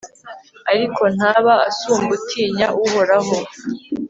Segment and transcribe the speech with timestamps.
[0.71, 3.35] ariko ntaba asumba utinya uhoraho